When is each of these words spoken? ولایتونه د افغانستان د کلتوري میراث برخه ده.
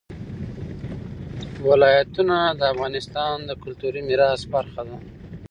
ولایتونه 1.69 2.37
د 2.59 2.61
افغانستان 2.73 3.35
د 3.49 3.51
کلتوري 3.63 4.01
میراث 4.09 4.41
برخه 4.53 4.81
ده. 4.87 4.97